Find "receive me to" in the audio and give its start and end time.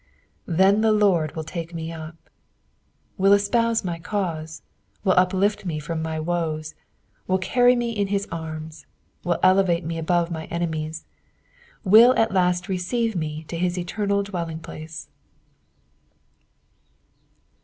12.67-13.55